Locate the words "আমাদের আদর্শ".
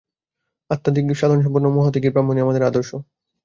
2.43-2.91